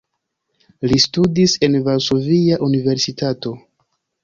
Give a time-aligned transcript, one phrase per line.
[0.91, 3.57] Li studis en Varsovia Universitato.